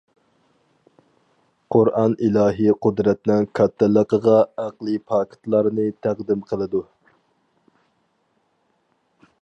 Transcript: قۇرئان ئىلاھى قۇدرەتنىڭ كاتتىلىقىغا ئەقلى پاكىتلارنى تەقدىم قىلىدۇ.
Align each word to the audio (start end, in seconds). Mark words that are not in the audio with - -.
قۇرئان 1.75 2.15
ئىلاھى 2.27 2.71
قۇدرەتنىڭ 2.85 3.45
كاتتىلىقىغا 3.59 4.39
ئەقلى 4.63 4.97
پاكىتلارنى 5.13 5.87
تەقدىم 6.07 6.43
قىلىدۇ. 6.51 6.83